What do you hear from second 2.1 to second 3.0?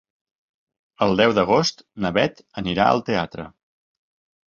Bet anirà